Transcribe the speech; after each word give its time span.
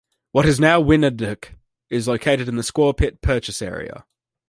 What 0.31 0.47
is 0.47 0.59
now 0.59 0.81
Wyandanch 0.81 1.51
is 1.91 2.07
located 2.07 2.47
in 2.49 2.55
the 2.55 2.63
Squaw 2.63 2.97
Pit 2.97 3.21
Purchase 3.21 3.61
area. 3.61 4.07